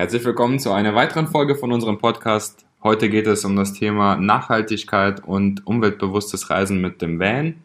[0.00, 2.64] Herzlich willkommen zu einer weiteren Folge von unserem Podcast.
[2.82, 7.56] Heute geht es um das Thema Nachhaltigkeit und umweltbewusstes Reisen mit dem Van.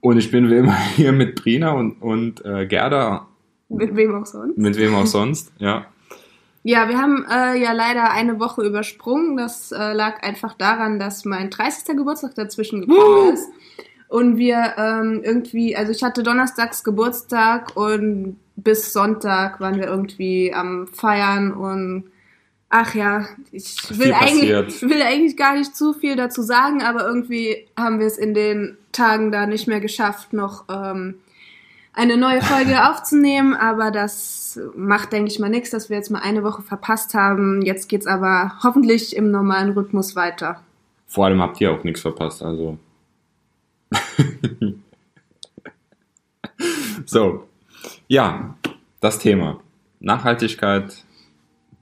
[0.00, 3.26] Und ich bin wie immer hier mit Brina und, und äh, Gerda.
[3.68, 4.56] Mit wem auch sonst?
[4.56, 5.86] Mit wem auch sonst, ja.
[6.62, 9.36] Ja, wir haben äh, ja leider eine Woche übersprungen.
[9.36, 11.96] Das äh, lag einfach daran, dass mein 30.
[11.96, 13.48] Geburtstag dazwischen gekommen ist.
[14.10, 20.52] Und wir ähm, irgendwie, also ich hatte donnerstags Geburtstag und bis Sonntag waren wir irgendwie
[20.52, 22.10] am Feiern und
[22.70, 27.68] ach ja, ich will eigentlich, will eigentlich gar nicht zu viel dazu sagen, aber irgendwie
[27.78, 31.20] haben wir es in den Tagen da nicht mehr geschafft, noch ähm,
[31.92, 36.22] eine neue Folge aufzunehmen, aber das macht, denke ich mal, nichts, dass wir jetzt mal
[36.22, 37.62] eine Woche verpasst haben.
[37.62, 40.60] Jetzt geht's aber hoffentlich im normalen Rhythmus weiter.
[41.06, 42.76] Vor allem habt ihr auch nichts verpasst, also.
[47.06, 47.48] so,
[48.08, 48.56] ja,
[49.00, 49.60] das Thema
[50.00, 51.04] Nachhaltigkeit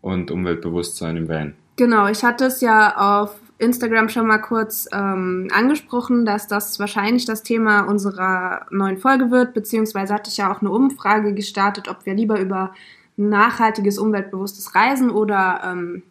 [0.01, 1.55] und Umweltbewusstsein im Van.
[1.77, 7.25] Genau, ich hatte es ja auf Instagram schon mal kurz ähm, angesprochen, dass das wahrscheinlich
[7.25, 12.07] das Thema unserer neuen Folge wird, beziehungsweise hatte ich ja auch eine Umfrage gestartet, ob
[12.07, 12.73] wir lieber über
[13.17, 16.03] nachhaltiges, umweltbewusstes Reisen oder ähm,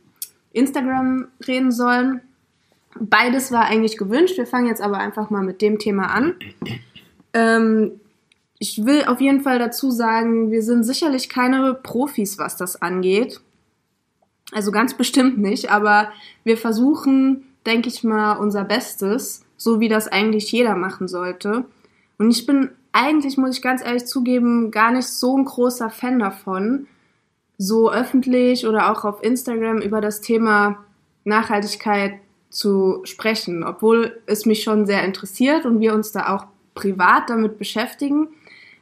[0.51, 2.21] Instagram reden sollen.
[2.99, 4.37] Beides war eigentlich gewünscht.
[4.37, 6.35] Wir fangen jetzt aber einfach mal mit dem Thema an.
[7.33, 7.99] Ähm,
[8.59, 13.39] ich will auf jeden Fall dazu sagen, wir sind sicherlich keine Profis, was das angeht.
[14.51, 16.09] Also ganz bestimmt nicht, aber
[16.43, 21.65] wir versuchen, denke ich mal, unser Bestes, so wie das eigentlich jeder machen sollte.
[22.17, 26.19] Und ich bin eigentlich, muss ich ganz ehrlich zugeben, gar nicht so ein großer Fan
[26.19, 26.87] davon,
[27.57, 30.83] so öffentlich oder auch auf Instagram über das Thema
[31.25, 32.13] Nachhaltigkeit
[32.49, 36.45] zu sprechen, obwohl es mich schon sehr interessiert und wir uns da auch
[36.75, 38.29] privat damit beschäftigen.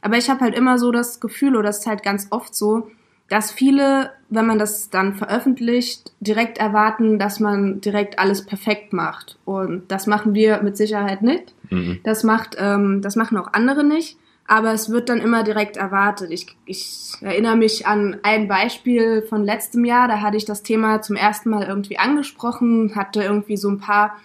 [0.01, 2.91] Aber ich habe halt immer so das Gefühl, oder das ist halt ganz oft so,
[3.27, 9.39] dass viele, wenn man das dann veröffentlicht, direkt erwarten, dass man direkt alles perfekt macht.
[9.45, 11.55] Und das machen wir mit Sicherheit nicht.
[11.71, 12.01] Mhm.
[12.03, 14.17] Das macht, ähm, das machen auch andere nicht.
[14.47, 16.29] Aber es wird dann immer direkt erwartet.
[16.31, 20.07] Ich, ich erinnere mich an ein Beispiel von letztem Jahr.
[20.07, 24.17] Da hatte ich das Thema zum ersten Mal irgendwie angesprochen, hatte irgendwie so ein paar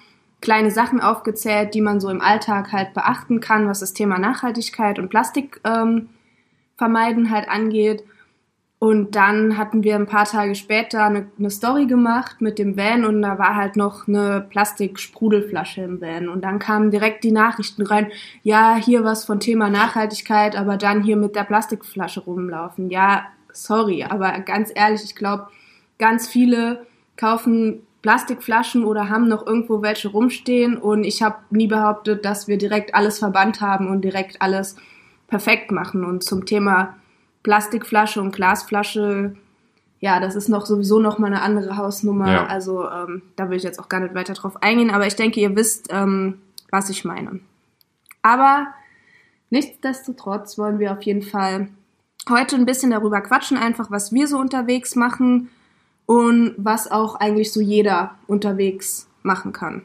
[0.43, 4.99] kleine Sachen aufgezählt, die man so im Alltag halt beachten kann, was das Thema Nachhaltigkeit
[4.99, 6.09] und Plastik ähm,
[6.81, 8.05] halt angeht.
[8.81, 13.05] Und dann hatten wir ein paar Tage später eine, eine, Story gemacht mit dem Van
[13.05, 16.31] und da war halt noch eine Plastiksprudelflasche im Van.
[16.31, 18.11] Und dann kamen direkt die Nachrichten rein,
[18.43, 22.89] ja, hier was von Thema Nachhaltigkeit, aber dann hier mit der Plastikflasche rumlaufen.
[22.89, 25.49] Ja, sorry, aber ganz ehrlich, ich glaube,
[25.99, 26.87] ganz viele
[27.19, 32.57] kaufen Plastikflaschen oder haben noch irgendwo welche rumstehen und ich habe nie behauptet, dass wir
[32.57, 34.77] direkt alles verbannt haben und direkt alles
[35.29, 36.03] perfekt machen.
[36.03, 36.97] Und zum Thema
[37.43, 39.35] Plastikflasche und Glasflasche,
[40.01, 42.31] ja, das ist noch sowieso noch mal eine andere Hausnummer.
[42.31, 42.47] Ja.
[42.47, 45.41] Also ähm, da will ich jetzt auch gar nicht weiter drauf eingehen, aber ich denke,
[45.41, 46.41] ihr wisst, ähm,
[46.71, 47.41] was ich meine.
[48.23, 48.69] Aber
[49.51, 51.69] nichtsdestotrotz wollen wir auf jeden Fall
[52.29, 55.51] heute ein bisschen darüber quatschen, einfach was wir so unterwegs machen
[56.07, 59.85] und was auch eigentlich so jeder unterwegs machen kann.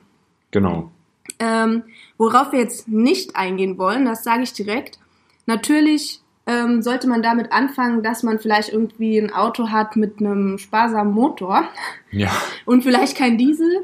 [0.52, 0.92] Genau.
[1.40, 1.84] Ähm,
[2.18, 5.00] worauf wir jetzt nicht eingehen wollen, das sage ich direkt.
[5.46, 10.58] Natürlich ähm, sollte man damit anfangen, dass man vielleicht irgendwie ein Auto hat mit einem
[10.58, 11.64] sparsamen Motor.
[12.12, 12.32] Ja.
[12.66, 13.84] Und vielleicht kein Diesel.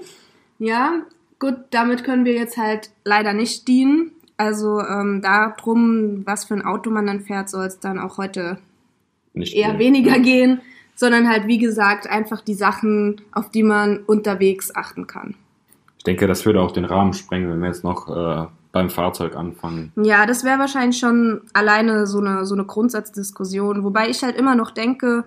[0.57, 1.01] Ja,
[1.37, 4.11] gut, damit können wir jetzt halt leider nicht dienen.
[4.37, 8.57] Also ähm, darum, was für ein Auto man dann fährt, soll es dann auch heute
[9.33, 9.79] nicht eher gehen.
[9.79, 10.61] weniger gehen
[11.01, 15.33] sondern halt, wie gesagt, einfach die Sachen, auf die man unterwegs achten kann.
[15.97, 19.35] Ich denke, das würde auch den Rahmen sprengen, wenn wir jetzt noch äh, beim Fahrzeug
[19.35, 19.91] anfangen.
[19.95, 24.55] Ja, das wäre wahrscheinlich schon alleine so eine, so eine Grundsatzdiskussion, wobei ich halt immer
[24.55, 25.25] noch denke,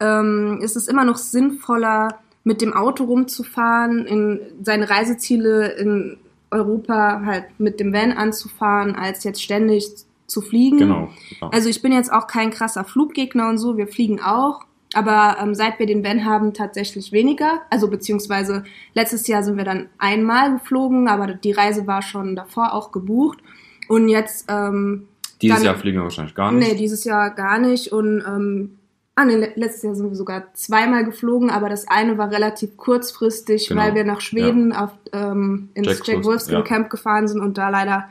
[0.00, 6.16] ähm, ist es immer noch sinnvoller, mit dem Auto rumzufahren, in seine Reiseziele in
[6.50, 9.86] Europa halt mit dem Van anzufahren, als jetzt ständig
[10.26, 10.78] zu fliegen.
[10.78, 11.10] Genau.
[11.28, 11.50] genau.
[11.52, 14.64] Also ich bin jetzt auch kein krasser Fluggegner und so, wir fliegen auch.
[14.94, 17.62] Aber ähm, seit wir den Van haben, tatsächlich weniger.
[17.70, 18.64] Also beziehungsweise
[18.94, 23.38] letztes Jahr sind wir dann einmal geflogen, aber die Reise war schon davor auch gebucht.
[23.88, 24.46] Und jetzt.
[24.48, 25.06] Ähm,
[25.40, 26.68] dieses dann, Jahr fliegen wir wahrscheinlich gar nicht.
[26.68, 27.92] Nee, dieses Jahr gar nicht.
[27.92, 28.78] Und ähm,
[29.14, 33.68] ah, nee, letztes Jahr sind wir sogar zweimal geflogen, aber das eine war relativ kurzfristig,
[33.68, 33.80] genau.
[33.80, 34.84] weil wir nach Schweden ja.
[34.84, 36.62] auf, ähm, ins Jack, Jack Wolfskin ja.
[36.62, 38.08] Camp gefahren sind und da leider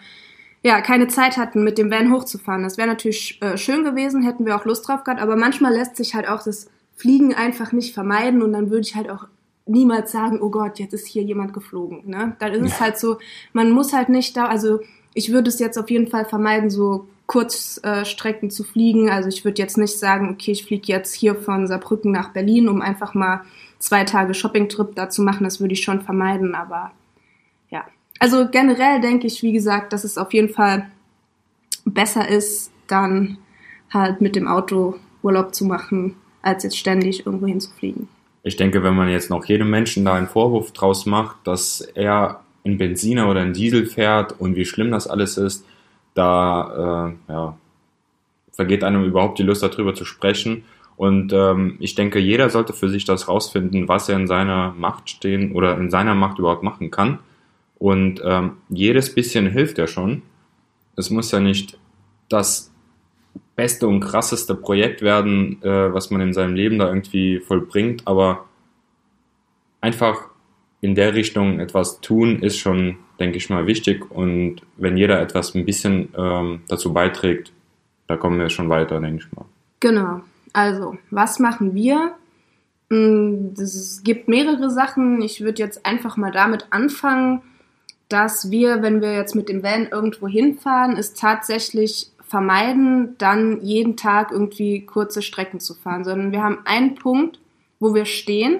[0.64, 2.64] ja, keine Zeit hatten, mit dem Van hochzufahren.
[2.64, 5.96] Das wäre natürlich äh, schön gewesen, hätten wir auch Lust drauf gehabt, aber manchmal lässt
[5.96, 9.28] sich halt auch das Fliegen einfach nicht vermeiden und dann würde ich halt auch
[9.66, 12.02] niemals sagen, oh Gott, jetzt ist hier jemand geflogen.
[12.06, 12.36] Ne?
[12.40, 12.66] Dann ist ja.
[12.66, 13.20] es halt so,
[13.54, 14.82] man muss halt nicht da, also
[15.14, 19.10] ich würde es jetzt auf jeden Fall vermeiden, so Kurzstrecken zu fliegen.
[19.10, 22.68] Also ich würde jetzt nicht sagen, okay, ich fliege jetzt hier von Saarbrücken nach Berlin,
[22.68, 23.42] um einfach mal
[23.78, 25.44] zwei Tage Shoppingtrip da zu machen.
[25.44, 26.92] Das würde ich schon vermeiden, aber.
[28.20, 30.92] Also generell denke ich, wie gesagt, dass es auf jeden Fall
[31.86, 33.38] besser ist, dann
[33.92, 38.08] halt mit dem Auto Urlaub zu machen, als jetzt ständig irgendwo hinzufliegen.
[38.44, 42.42] Ich denke, wenn man jetzt noch jedem Menschen da einen Vorwurf draus macht, dass er
[42.66, 45.66] ein Benziner oder ein Diesel fährt und wie schlimm das alles ist,
[46.14, 47.58] da äh, ja,
[48.52, 50.64] vergeht einem überhaupt die Lust darüber zu sprechen.
[50.98, 55.10] Und ähm, ich denke, jeder sollte für sich das rausfinden, was er in seiner Macht
[55.10, 57.20] stehen oder in seiner Macht überhaupt machen kann.
[57.80, 60.22] Und ähm, jedes bisschen hilft ja schon.
[60.96, 61.78] Es muss ja nicht
[62.28, 62.72] das
[63.56, 68.46] beste und krasseste Projekt werden, äh, was man in seinem Leben da irgendwie vollbringt, aber
[69.82, 70.30] einfach
[70.82, 74.10] in der Richtung etwas tun, ist schon, denke ich mal, wichtig.
[74.12, 77.52] Und wenn jeder etwas ein bisschen ähm, dazu beiträgt,
[78.08, 79.46] da kommen wir schon weiter, denke ich mal.
[79.80, 80.22] Genau.
[80.54, 82.16] Also, was machen wir?
[82.90, 85.22] Mm, es gibt mehrere Sachen.
[85.22, 87.42] Ich würde jetzt einfach mal damit anfangen,
[88.10, 93.96] dass wir, wenn wir jetzt mit dem Van irgendwo hinfahren, es tatsächlich vermeiden, dann jeden
[93.98, 97.40] Tag irgendwie kurze Strecken zu fahren, sondern wir haben einen Punkt,
[97.80, 98.60] wo wir stehen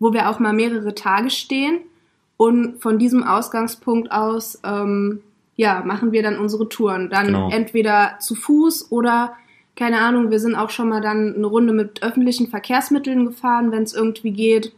[0.00, 1.82] wo wir auch mal mehrere Tage stehen.
[2.36, 5.20] Und von diesem Ausgangspunkt aus, ähm,
[5.56, 7.10] ja, machen wir dann unsere Touren.
[7.10, 7.50] Dann genau.
[7.50, 9.34] entweder zu Fuß oder,
[9.76, 13.82] keine Ahnung, wir sind auch schon mal dann eine Runde mit öffentlichen Verkehrsmitteln gefahren, wenn
[13.82, 14.72] es irgendwie geht.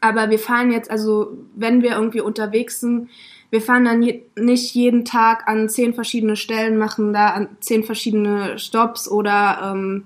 [0.00, 3.08] Aber wir fahren jetzt, also wenn wir irgendwie unterwegs sind,
[3.50, 7.84] wir fahren dann je, nicht jeden Tag an zehn verschiedene Stellen, machen da an zehn
[7.84, 10.04] verschiedene Stops oder ähm,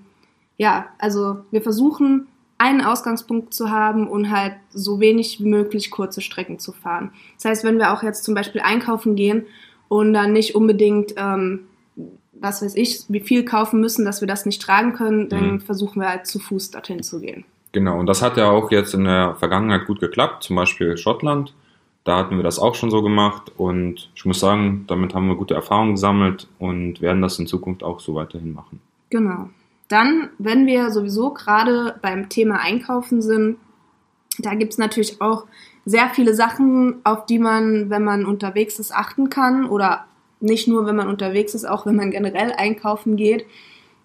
[0.56, 6.20] ja, also wir versuchen einen Ausgangspunkt zu haben und halt so wenig wie möglich kurze
[6.20, 7.11] Strecken zu fahren.
[7.34, 9.46] Das heißt, wenn wir auch jetzt zum Beispiel einkaufen gehen
[9.88, 11.67] und dann nicht unbedingt, ähm,
[12.32, 15.61] was weiß ich, wie viel kaufen müssen, dass wir das nicht tragen können, dann mhm.
[15.61, 17.44] versuchen wir halt zu Fuß dorthin zu gehen.
[17.73, 21.55] Genau, und das hat ja auch jetzt in der Vergangenheit gut geklappt, zum Beispiel Schottland.
[22.05, 25.37] Da hatten wir das auch schon so gemacht und ich muss sagen, damit haben wir
[25.37, 28.81] gute Erfahrungen gesammelt und werden das in Zukunft auch so weiterhin machen.
[29.11, 29.49] Genau.
[29.89, 33.59] Dann, wenn wir sowieso gerade beim Thema Einkaufen sind,
[34.39, 35.45] da gibt es natürlich auch
[35.85, 39.67] sehr viele Sachen, auf die man, wenn man unterwegs ist, achten kann.
[39.67, 40.07] Oder
[40.41, 43.47] nicht nur, wenn man unterwegs ist, auch wenn man generell einkaufen geht.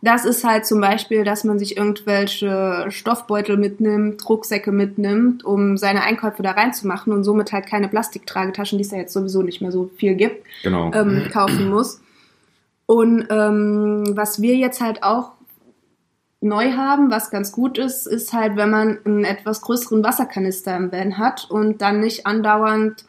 [0.01, 6.03] Das ist halt zum Beispiel, dass man sich irgendwelche Stoffbeutel mitnimmt, Rucksäcke mitnimmt, um seine
[6.03, 9.71] Einkäufe da reinzumachen und somit halt keine Plastiktragetaschen, die es ja jetzt sowieso nicht mehr
[9.71, 10.91] so viel gibt, genau.
[10.93, 12.01] ähm, kaufen muss.
[12.85, 15.31] Und ähm, was wir jetzt halt auch
[16.41, 20.91] neu haben, was ganz gut ist, ist halt, wenn man einen etwas größeren Wasserkanister im
[20.91, 23.05] Van hat und dann nicht andauernd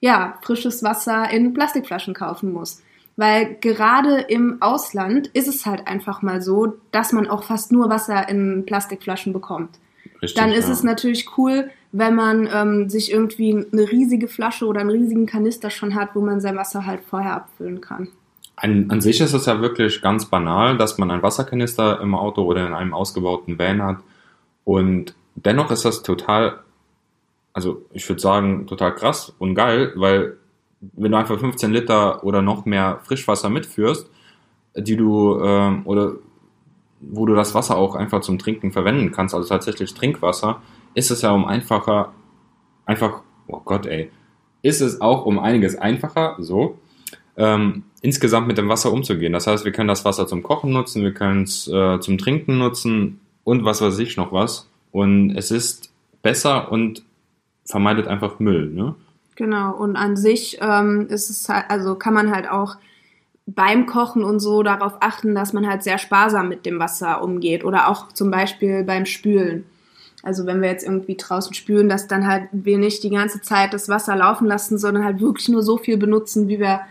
[0.00, 2.82] ja, frisches Wasser in Plastikflaschen kaufen muss.
[3.20, 7.90] Weil gerade im Ausland ist es halt einfach mal so, dass man auch fast nur
[7.90, 9.78] Wasser in Plastikflaschen bekommt.
[10.22, 10.72] Richtig, dann ist ja.
[10.72, 15.68] es natürlich cool, wenn man ähm, sich irgendwie eine riesige Flasche oder einen riesigen Kanister
[15.68, 18.08] schon hat, wo man sein Wasser halt vorher abfüllen kann.
[18.56, 22.44] An, an sich ist es ja wirklich ganz banal, dass man einen Wasserkanister im Auto
[22.44, 23.98] oder in einem ausgebauten Van hat.
[24.64, 26.60] Und dennoch ist das total,
[27.52, 30.38] also ich würde sagen, total krass und geil, weil
[30.80, 34.10] wenn du einfach 15 Liter oder noch mehr Frischwasser mitführst,
[34.76, 36.14] die du ähm, oder
[37.00, 40.60] wo du das Wasser auch einfach zum Trinken verwenden kannst, also tatsächlich Trinkwasser,
[40.94, 42.12] ist es ja um einfacher,
[42.84, 44.10] einfach, oh Gott, ey,
[44.62, 46.78] ist es auch um einiges einfacher, so,
[47.36, 49.32] ähm, insgesamt mit dem Wasser umzugehen.
[49.32, 52.58] Das heißt, wir können das Wasser zum Kochen nutzen, wir können es äh, zum Trinken
[52.58, 54.68] nutzen und was weiß ich noch was.
[54.92, 57.04] Und es ist besser und
[57.64, 58.70] vermeidet einfach Müll.
[58.70, 58.94] Ne?
[59.40, 62.76] Genau, und an sich ähm, ist es halt, also kann man halt auch
[63.46, 67.64] beim Kochen und so darauf achten, dass man halt sehr sparsam mit dem Wasser umgeht
[67.64, 69.64] oder auch zum Beispiel beim Spülen.
[70.22, 73.72] Also wenn wir jetzt irgendwie draußen spülen, dass dann halt wir nicht die ganze Zeit
[73.72, 76.82] das Wasser laufen lassen, sondern halt wirklich nur so viel benutzen, wie wir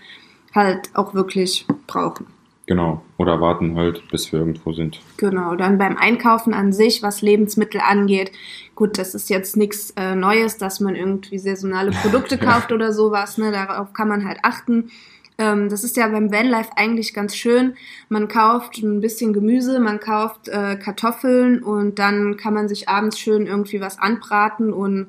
[0.56, 2.26] halt auch wirklich brauchen.
[2.70, 5.02] Genau, oder warten halt, bis wir irgendwo sind.
[5.18, 8.32] Genau, dann beim Einkaufen an sich, was Lebensmittel angeht,
[8.76, 13.40] gut, das ist jetzt nichts äh, Neues, dass man irgendwie saisonale Produkte kauft oder sowas,
[13.40, 14.92] ne, darauf kann man halt achten.
[15.40, 17.74] Ähm, das ist ja beim Vanlife eigentlich ganz schön.
[18.08, 23.18] Man kauft ein bisschen Gemüse, man kauft äh, Kartoffeln und dann kann man sich abends
[23.18, 25.08] schön irgendwie was anbraten und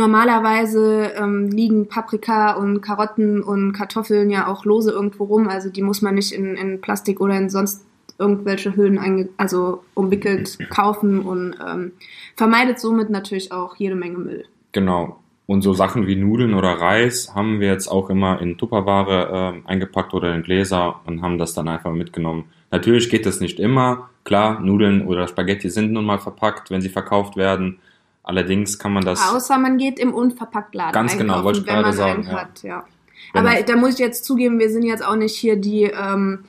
[0.00, 5.82] Normalerweise ähm, liegen Paprika und Karotten und Kartoffeln ja auch lose irgendwo rum, also die
[5.82, 7.84] muss man nicht in, in Plastik oder in sonst
[8.18, 11.92] irgendwelche Hüllen also umwickelt kaufen und ähm,
[12.34, 14.44] vermeidet somit natürlich auch jede Menge Müll.
[14.72, 15.20] Genau.
[15.44, 19.68] Und so Sachen wie Nudeln oder Reis haben wir jetzt auch immer in Tupperware äh,
[19.68, 22.44] eingepackt oder in Gläser und haben das dann einfach mitgenommen.
[22.70, 24.08] Natürlich geht das nicht immer.
[24.24, 27.80] Klar, Nudeln oder Spaghetti sind nun mal verpackt, wenn sie verkauft werden.
[28.22, 29.32] Allerdings kann man das.
[29.32, 30.92] Außer man geht im Unverpacktladen.
[30.92, 32.24] Ganz genau, wollte ich gerade sagen.
[32.24, 32.32] Ja.
[32.32, 32.84] Hat, ja.
[33.32, 36.44] Aber da muss ich jetzt zugeben, wir sind jetzt auch nicht hier die, ähm,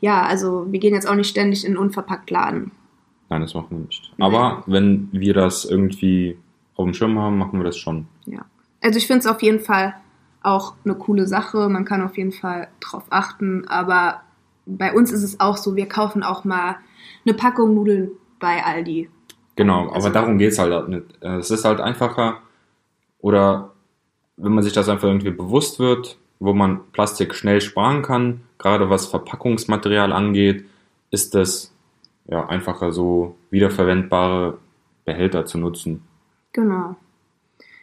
[0.00, 2.72] ja, also wir gehen jetzt auch nicht ständig in Unverpacktladen.
[3.28, 4.12] Nein, das machen wir nicht.
[4.18, 6.38] Aber wenn wir das irgendwie
[6.76, 8.06] auf dem Schirm haben, machen wir das schon.
[8.26, 8.44] Ja.
[8.80, 9.94] Also ich finde es auf jeden Fall
[10.42, 11.68] auch eine coole Sache.
[11.68, 13.66] Man kann auf jeden Fall drauf achten.
[13.66, 14.20] Aber
[14.64, 16.76] bei uns ist es auch so, wir kaufen auch mal
[17.24, 19.08] eine Packung Nudeln bei Aldi.
[19.56, 21.22] Genau, also, aber darum geht es halt nicht.
[21.22, 22.40] Es ist halt einfacher
[23.20, 23.72] oder
[24.36, 28.90] wenn man sich das einfach irgendwie bewusst wird, wo man Plastik schnell sparen kann, gerade
[28.90, 30.66] was Verpackungsmaterial angeht,
[31.10, 31.72] ist es
[32.26, 34.58] ja einfacher so wiederverwendbare
[35.04, 36.02] Behälter zu nutzen.
[36.52, 36.96] Genau.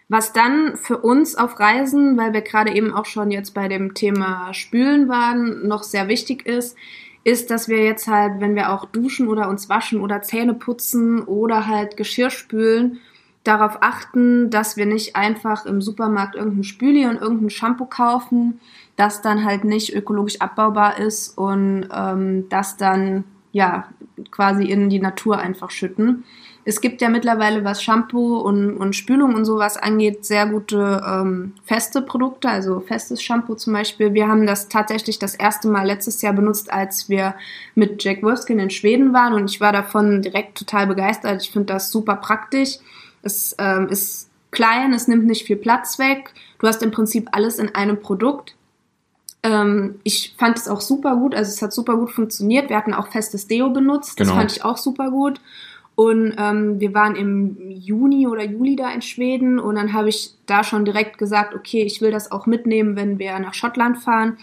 [0.09, 3.95] Was dann für uns auf Reisen, weil wir gerade eben auch schon jetzt bei dem
[3.95, 6.77] Thema Spülen waren, noch sehr wichtig ist,
[7.23, 11.21] ist, dass wir jetzt halt, wenn wir auch duschen oder uns waschen oder Zähne putzen
[11.21, 12.99] oder halt Geschirr spülen,
[13.43, 18.59] darauf achten, dass wir nicht einfach im Supermarkt irgendein Spüli und irgendein Shampoo kaufen,
[18.95, 23.87] das dann halt nicht ökologisch abbaubar ist und ähm, das dann ja
[24.31, 26.25] quasi in die Natur einfach schütten.
[26.65, 31.53] Es gibt ja mittlerweile, was Shampoo und, und Spülung und sowas angeht, sehr gute ähm,
[31.65, 34.13] feste Produkte, also festes Shampoo zum Beispiel.
[34.13, 37.35] Wir haben das tatsächlich das erste Mal letztes Jahr benutzt, als wir
[37.75, 41.41] mit Jack Wolfskin in Schweden waren und ich war davon direkt total begeistert.
[41.41, 42.77] Ich finde das super praktisch.
[43.23, 46.33] Es ähm, ist klein, es nimmt nicht viel Platz weg.
[46.59, 48.55] Du hast im Prinzip alles in einem Produkt.
[49.43, 52.69] Ähm, ich fand es auch super gut, also es hat super gut funktioniert.
[52.69, 54.29] Wir hatten auch festes Deo benutzt, genau.
[54.29, 55.39] das fand ich auch super gut.
[55.95, 60.33] Und ähm, wir waren im Juni oder Juli da in Schweden und dann habe ich
[60.47, 64.37] da schon direkt gesagt, okay, ich will das auch mitnehmen, wenn wir nach Schottland fahren.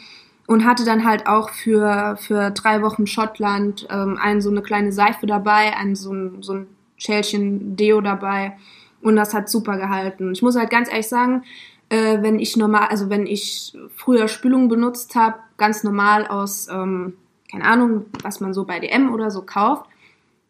[0.46, 4.90] Und hatte dann halt auch für, für drei Wochen Schottland ähm, ein, so eine kleine
[4.90, 6.66] Seife dabei, ein, so, ein, so ein
[6.96, 8.56] Schälchen Deo dabei.
[9.00, 10.32] Und das hat super gehalten.
[10.32, 11.44] Ich muss halt ganz ehrlich sagen,
[11.90, 17.14] äh, wenn ich normal, also wenn ich früher Spülung benutzt habe, ganz normal aus, ähm,
[17.50, 19.84] keine Ahnung, was man so bei DM oder so kauft,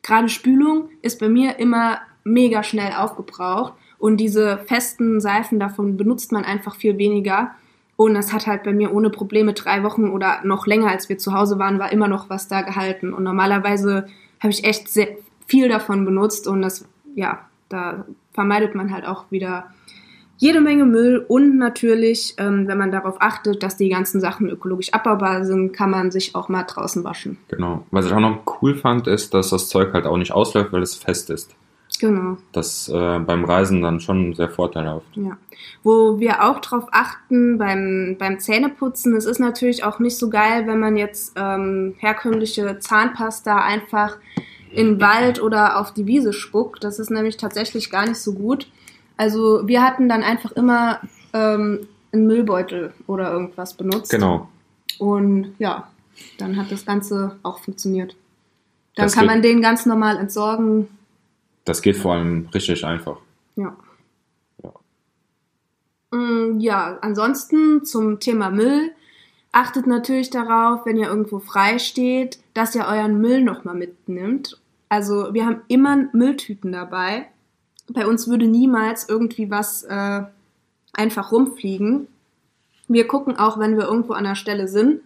[0.02, 6.30] gerade Spülung ist bei mir immer mega schnell aufgebraucht und diese festen Seifen davon benutzt
[6.30, 7.54] man einfach viel weniger.
[7.97, 11.18] Und das hat halt bei mir ohne Probleme drei Wochen oder noch länger, als wir
[11.18, 13.12] zu Hause waren, war immer noch was da gehalten.
[13.12, 14.06] Und normalerweise
[14.40, 15.09] habe ich echt sehr
[15.47, 19.70] viel davon benutzt und das, ja, da vermeidet man halt auch wieder
[20.40, 24.92] jede Menge Müll und natürlich, ähm, wenn man darauf achtet, dass die ganzen Sachen ökologisch
[24.94, 27.37] abbaubar sind, kann man sich auch mal draußen waschen.
[27.49, 27.85] Genau.
[27.90, 30.82] Was ich auch noch cool fand, ist, dass das Zeug halt auch nicht ausläuft, weil
[30.82, 31.54] es fest ist.
[32.00, 32.38] Genau.
[32.52, 35.14] Das äh, beim Reisen dann schon sehr vorteilhaft.
[35.14, 35.37] Ja.
[35.82, 40.66] Wo wir auch drauf achten beim, beim Zähneputzen, es ist natürlich auch nicht so geil,
[40.66, 44.16] wenn man jetzt ähm, herkömmliche Zahnpasta einfach
[44.73, 46.82] in den Wald oder auf die Wiese spuckt.
[46.82, 48.68] Das ist nämlich tatsächlich gar nicht so gut.
[49.20, 50.98] Also wir hatten dann einfach immer
[51.34, 54.10] ähm, einen Müllbeutel oder irgendwas benutzt.
[54.10, 54.48] Genau.
[54.98, 55.90] Und ja,
[56.38, 58.16] dann hat das Ganze auch funktioniert.
[58.94, 60.88] Dann das kann man den ganz normal entsorgen.
[61.66, 63.18] Das geht vor allem richtig einfach.
[63.56, 63.76] Ja.
[64.62, 64.72] Ja,
[66.18, 68.90] mm, ja ansonsten zum Thema Müll.
[69.52, 74.58] Achtet natürlich darauf, wenn ihr irgendwo frei steht, dass ihr euren Müll nochmal mitnimmt.
[74.88, 77.26] Also wir haben immer Mülltüten dabei
[77.92, 80.23] bei uns würde niemals irgendwie was äh,
[80.92, 82.06] einfach rumfliegen.
[82.88, 85.00] Wir gucken auch, wenn wir irgendwo an der Stelle sind,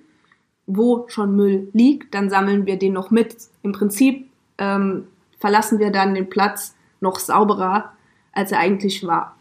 [0.66, 3.36] wo schon Müll liegt, dann sammeln wir den noch mit.
[3.62, 4.26] Im Prinzip
[4.58, 5.06] ähm,
[5.38, 7.92] verlassen wir dann den Platz noch sauberer,
[8.32, 9.36] als er eigentlich war.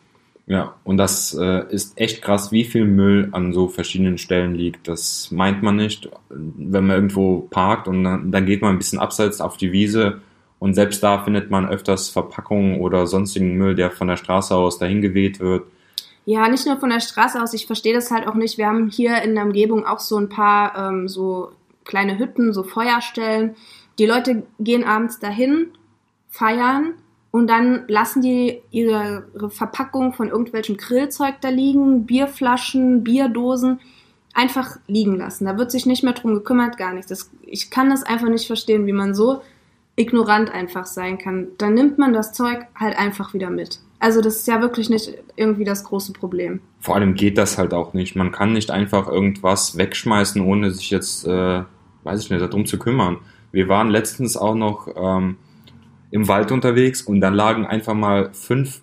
[0.45, 4.89] Ja, und das äh, ist echt krass, wie viel Müll an so verschiedenen Stellen liegt.
[4.89, 8.99] Das meint man nicht, wenn man irgendwo parkt und dann, dann geht man ein bisschen
[8.99, 10.21] abseits auf die Wiese
[10.63, 14.77] und selbst da findet man öfters Verpackungen oder sonstigen Müll, der von der Straße aus
[14.79, 15.65] dahin geweht wird.
[16.23, 17.53] Ja, nicht nur von der Straße aus.
[17.53, 18.57] Ich verstehe das halt auch nicht.
[18.57, 21.51] Wir haben hier in der Umgebung auch so ein paar ähm, so
[21.83, 23.57] kleine Hütten, so Feuerstellen.
[23.99, 25.67] Die Leute gehen abends dahin,
[26.29, 26.93] feiern
[27.31, 33.81] und dann lassen die ihre, Verpackung von irgendwelchem Grillzeug da liegen, Bierflaschen, Bierdosen
[34.33, 35.43] einfach liegen lassen.
[35.43, 37.29] Da wird sich nicht mehr drum gekümmert, gar nichts.
[37.41, 39.41] Ich kann das einfach nicht verstehen, wie man so
[39.95, 43.79] ignorant einfach sein kann, dann nimmt man das Zeug halt einfach wieder mit.
[43.99, 46.61] Also das ist ja wirklich nicht irgendwie das große Problem.
[46.79, 48.15] Vor allem geht das halt auch nicht.
[48.15, 51.63] Man kann nicht einfach irgendwas wegschmeißen, ohne sich jetzt, äh,
[52.03, 53.19] weiß ich nicht, darum zu kümmern.
[53.51, 55.37] Wir waren letztens auch noch ähm,
[56.11, 58.81] im Wald unterwegs und dann lagen einfach mal fünf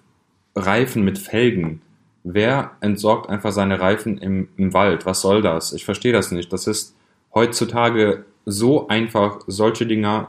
[0.54, 1.82] Reifen mit Felgen
[2.22, 5.06] wer entsorgt einfach seine Reifen im, im Wald?
[5.06, 5.72] Was soll das?
[5.72, 6.52] Ich verstehe das nicht.
[6.52, 6.94] Das ist
[7.34, 10.28] heutzutage so einfach, solche Dinger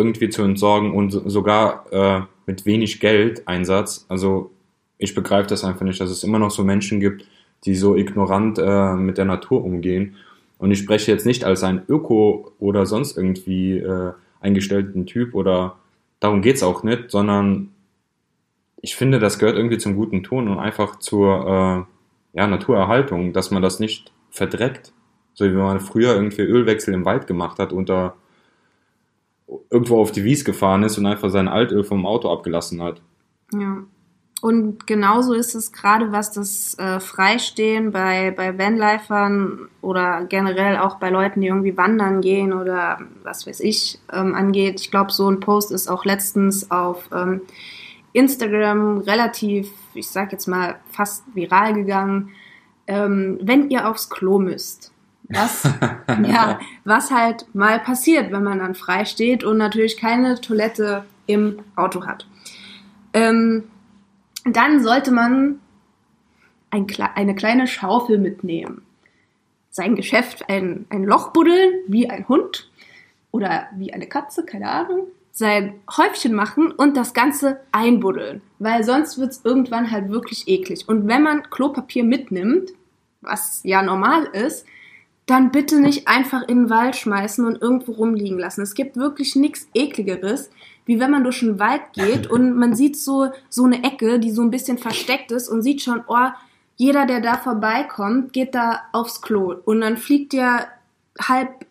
[0.00, 4.06] irgendwie zu entsorgen und sogar äh, mit wenig Geldeinsatz.
[4.08, 4.50] Also
[4.98, 7.26] ich begreife das einfach nicht, dass es immer noch so Menschen gibt,
[7.64, 10.16] die so ignorant äh, mit der Natur umgehen.
[10.58, 15.76] Und ich spreche jetzt nicht als ein Öko oder sonst irgendwie äh, eingestellten Typ oder
[16.20, 17.70] darum geht's auch nicht, sondern
[18.82, 21.86] ich finde, das gehört irgendwie zum guten Ton und einfach zur
[22.34, 24.92] äh, ja, Naturerhaltung, dass man das nicht verdreckt.
[25.34, 28.14] So wie man früher irgendwie Ölwechsel im Wald gemacht hat da
[29.70, 33.00] irgendwo auf die Wies gefahren ist und einfach sein Altöl vom Auto abgelassen hat.
[33.52, 33.78] Ja.
[34.40, 40.98] Und genauso ist es gerade, was das äh, Freistehen bei, bei Vanlifern oder generell auch
[40.98, 44.80] bei Leuten, die irgendwie wandern gehen oder was weiß ich ähm, angeht.
[44.80, 47.42] Ich glaube, so ein Post ist auch letztens auf ähm,
[48.14, 52.30] Instagram relativ, ich sag jetzt mal, fast viral gegangen.
[52.86, 54.90] Ähm, wenn ihr aufs Klo müsst,
[55.30, 55.68] was,
[56.24, 61.60] ja, was halt mal passiert, wenn man dann frei steht und natürlich keine Toilette im
[61.76, 62.26] Auto hat.
[63.12, 63.64] Ähm,
[64.44, 65.60] dann sollte man
[66.70, 68.82] ein, eine kleine Schaufel mitnehmen.
[69.70, 72.68] Sein Geschäft ein, ein Loch buddeln, wie ein Hund
[73.30, 75.06] oder wie eine Katze, keine Ahnung.
[75.32, 80.88] Sein Häufchen machen und das Ganze einbuddeln, weil sonst wird es irgendwann halt wirklich eklig.
[80.88, 82.70] Und wenn man Klopapier mitnimmt,
[83.20, 84.66] was ja normal ist,
[85.30, 88.62] dann bitte nicht einfach in den Wald schmeißen und irgendwo rumliegen lassen.
[88.62, 90.50] Es gibt wirklich nichts ekligeres,
[90.86, 94.32] wie wenn man durch den Wald geht und man sieht so, so eine Ecke, die
[94.32, 96.28] so ein bisschen versteckt ist und sieht schon, oh,
[96.76, 99.54] jeder, der da vorbeikommt, geht da aufs Klo.
[99.64, 100.66] Und dann fliegt dir
[101.20, 101.66] halb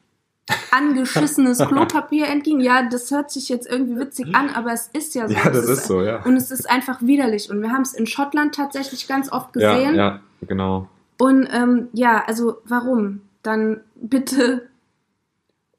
[0.72, 2.60] angeschissenes Klopapier entgegen.
[2.62, 5.34] Ja, das hört sich jetzt irgendwie witzig an, aber es ist ja so.
[5.34, 6.24] Ja, das ist, ist, so, ja.
[6.24, 7.50] Und es ist einfach widerlich.
[7.50, 9.96] Und wir haben es in Schottland tatsächlich ganz oft gesehen.
[9.96, 10.88] Ja, ja genau.
[11.18, 13.22] Und ähm, ja, also warum?
[13.42, 14.70] Dann bitte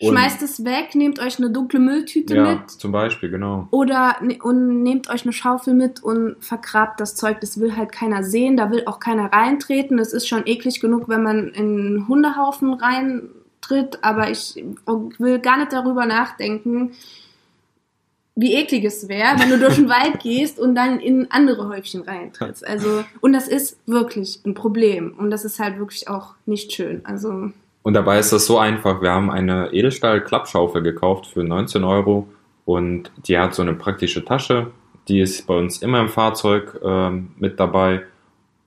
[0.03, 2.71] und Schmeißt es weg, nehmt euch eine dunkle Mülltüte ja, mit.
[2.71, 3.69] zum Beispiel, genau.
[3.71, 7.39] Oder ne, und nehmt euch eine Schaufel mit und vergrabt das Zeug.
[7.43, 9.99] Das will halt keiner sehen, da will auch keiner reintreten.
[9.99, 14.65] Es ist schon eklig genug, wenn man in einen Hundehaufen reintritt, aber ich
[15.19, 16.93] will gar nicht darüber nachdenken,
[18.41, 22.03] wie eklig es wäre, wenn du durch den Wald gehst und dann in andere Häufchen
[22.03, 22.67] reintrittst.
[22.67, 25.15] Also, und das ist wirklich ein Problem.
[25.19, 27.03] Und das ist halt wirklich auch nicht schön.
[27.05, 27.51] Also.
[27.83, 29.03] Und dabei ist das so einfach.
[29.03, 32.29] Wir haben eine Edelstahl-Klappschaufel gekauft für 19 Euro
[32.65, 34.69] und die hat so eine praktische Tasche.
[35.09, 38.03] Die ist bei uns immer im Fahrzeug äh, mit dabei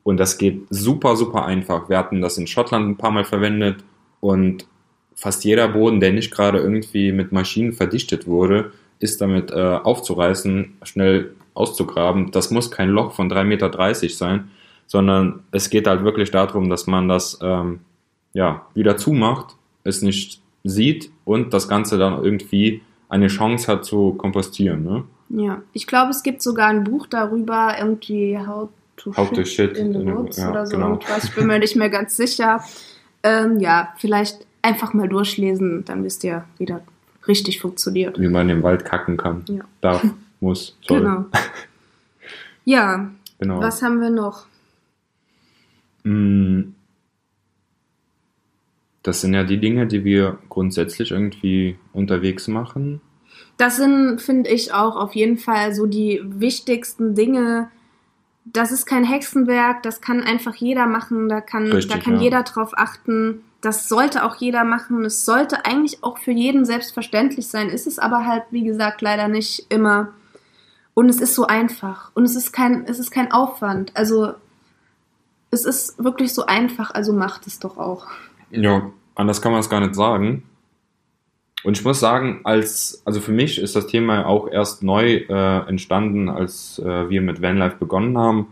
[0.03, 1.89] und das geht super, super einfach.
[1.89, 3.83] Wir hatten das in Schottland ein paar Mal verwendet
[4.19, 4.67] und
[5.15, 10.77] fast jeder Boden, der nicht gerade irgendwie mit Maschinen verdichtet wurde, ist damit äh, aufzureißen,
[10.83, 12.31] schnell auszugraben.
[12.31, 14.49] Das muss kein Loch von 3,30 Meter sein,
[14.87, 17.79] sondern es geht halt wirklich darum, dass man das ähm,
[18.33, 24.13] ja, wieder zumacht, es nicht sieht und das Ganze dann irgendwie eine Chance hat zu
[24.13, 24.83] kompostieren.
[24.83, 25.03] Ne?
[25.29, 29.45] Ja, ich glaube, es gibt sogar ein Buch darüber, irgendwie How to, How shit, to
[29.45, 30.89] shit in the Woods ja, oder so genau.
[30.91, 31.25] irgendwas.
[31.25, 32.63] Ich bin mir nicht mehr ganz sicher.
[33.21, 36.81] Ähm, ja, vielleicht einfach mal durchlesen, dann wisst ihr, wie das
[37.27, 38.19] richtig funktioniert.
[38.19, 39.43] Wie man im Wald kacken kann.
[39.47, 39.63] Ja.
[39.81, 40.05] Darf,
[40.39, 40.99] muss, soll.
[40.99, 41.25] Genau.
[42.65, 43.59] Ja, genau.
[43.59, 44.45] was haben wir noch?
[46.03, 46.73] Mm,
[49.01, 53.01] das sind ja die Dinge, die wir grundsätzlich irgendwie unterwegs machen.
[53.57, 57.69] Das sind, finde ich, auch auf jeden Fall so die wichtigsten Dinge.
[58.45, 62.21] Das ist kein Hexenwerk, das kann einfach jeder machen, da kann, Richtig, da kann ja.
[62.21, 63.43] jeder drauf achten.
[63.61, 65.05] Das sollte auch jeder machen.
[65.05, 69.29] Es sollte eigentlich auch für jeden selbstverständlich sein, ist es aber halt, wie gesagt, leider
[69.29, 70.09] nicht immer.
[70.93, 72.11] Und es ist so einfach.
[72.13, 73.95] Und es ist kein, es ist kein Aufwand.
[73.95, 74.33] Also,
[75.49, 78.07] es ist wirklich so einfach, also macht es doch auch.
[78.51, 80.43] Ja, anders kann man es gar nicht sagen.
[81.63, 85.67] Und ich muss sagen, als, also für mich ist das Thema auch erst neu äh,
[85.67, 88.47] entstanden, als äh, wir mit Vanlife begonnen haben.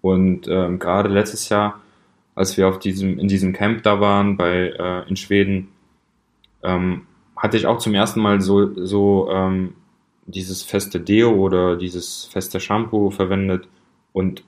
[0.00, 1.80] Und ähm, gerade letztes Jahr,
[2.34, 5.68] als wir auf diesem, in diesem Camp da waren bei, äh, in Schweden,
[6.62, 7.02] ähm,
[7.36, 9.74] hatte ich auch zum ersten Mal so, so ähm,
[10.26, 13.66] dieses feste Deo oder dieses feste Shampoo verwendet.
[14.12, 14.44] Und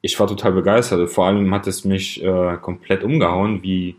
[0.00, 1.10] ich war total begeistert.
[1.10, 3.96] Vor allem hat es mich äh, komplett umgehauen, wie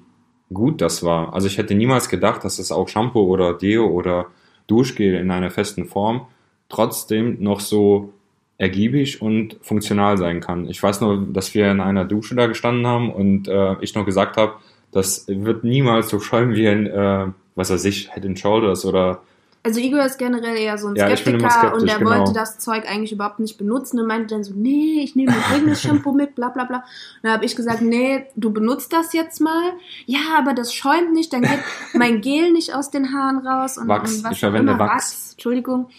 [0.53, 1.33] gut das war.
[1.33, 4.27] Also ich hätte niemals gedacht, dass es auch Shampoo oder Deo oder
[4.67, 6.27] Duschgel in einer festen Form
[6.69, 8.13] trotzdem noch so
[8.57, 10.69] ergiebig und funktional sein kann.
[10.69, 14.05] Ich weiß nur, dass wir in einer Dusche da gestanden haben und äh, ich noch
[14.05, 14.53] gesagt habe,
[14.91, 19.23] das wird niemals so schäumen wie ein, äh, was weiß ich, Head and Shoulders oder
[19.63, 22.09] Also Igor ist generell eher so ein Ja, Skeptiker skeptisch, und er genau.
[22.09, 25.81] wollte das Zeug eigentlich überhaupt nicht benutzen und meinte dann so, nee, ich nehme übrigens
[25.81, 26.77] Shampoo mit, bla bla bla.
[26.77, 26.83] Und
[27.23, 29.73] dann habe ich gesagt, nee, du benutzt das jetzt mal.
[30.07, 31.59] Ja, aber das schäumt nicht, dann geht
[31.93, 33.77] mein Gel nicht aus den Haaren raus.
[33.77, 34.17] Und, Wachs.
[34.17, 35.33] und was Ich verwende immer, Wachs.
[35.33, 35.89] Entschuldigung.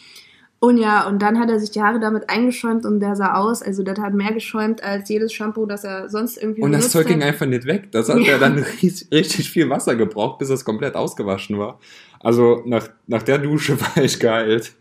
[0.64, 3.62] Und ja, und dann hat er sich die Haare damit eingeschäumt und der sah aus,
[3.62, 7.08] also das hat mehr geschäumt als jedes Shampoo, das er sonst irgendwie Und das Zeug
[7.08, 7.26] ging hat.
[7.30, 7.90] einfach nicht weg.
[7.90, 11.80] Das hat ja dann ries- richtig viel Wasser gebraucht, bis es komplett ausgewaschen war.
[12.20, 14.72] Also nach, nach der Dusche war ich geheilt.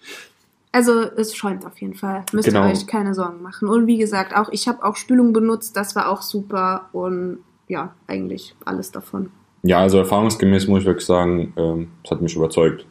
[0.72, 2.26] Also es schäumt auf jeden Fall.
[2.32, 2.64] Müsst Genau.
[2.68, 3.68] ihr euch keine Sorgen machen.
[3.68, 7.96] Und wie gesagt, auch ich habe auch Spülung benutzt, das war auch super und ja,
[8.06, 9.32] eigentlich alles davon.
[9.64, 12.86] Ja, also erfahrungsgemäß muss ich wirklich sagen, ähm, es hat mich überzeugt.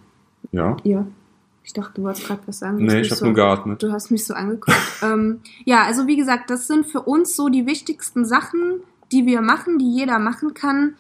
[0.51, 0.77] Ja?
[0.83, 1.07] Ja.
[1.71, 2.85] Ich dachte, du wolltest gerade was sagen.
[2.85, 3.81] Nee, ich habe so, nur geatmet.
[3.81, 4.77] Du hast mich so angeguckt.
[5.05, 8.81] ähm, ja, also wie gesagt, das sind für uns so die wichtigsten Sachen,
[9.13, 10.97] die wir machen, die jeder machen kann.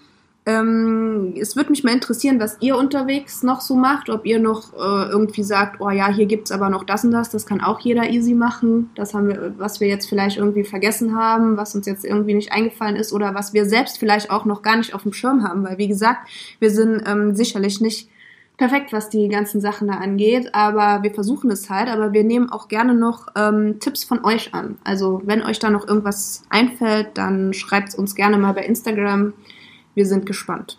[0.47, 4.73] Ähm, es würde mich mal interessieren, was ihr unterwegs noch so macht, ob ihr noch
[4.75, 7.81] äh, irgendwie sagt, oh ja, hier gibt's aber noch das und das, das kann auch
[7.81, 8.91] jeder easy machen.
[8.95, 12.53] Das haben wir, was wir jetzt vielleicht irgendwie vergessen haben, was uns jetzt irgendwie nicht
[12.53, 15.65] eingefallen ist oder was wir selbst vielleicht auch noch gar nicht auf dem Schirm haben,
[15.65, 16.29] weil wie gesagt,
[16.61, 18.09] wir sind ähm, sicherlich nicht
[18.61, 22.51] perfekt, was die ganzen Sachen da angeht, aber wir versuchen es halt, aber wir nehmen
[22.51, 24.77] auch gerne noch ähm, Tipps von euch an.
[24.85, 29.33] Also wenn euch da noch irgendwas einfällt, dann schreibt es uns gerne mal bei Instagram.
[29.94, 30.79] Wir sind gespannt.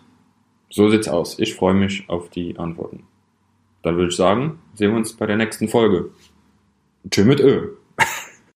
[0.70, 1.40] So sieht's aus.
[1.40, 3.02] Ich freue mich auf die Antworten.
[3.82, 6.10] Dann würde ich sagen, sehen wir uns bei der nächsten Folge.
[7.10, 7.70] Tschüss mit Ö.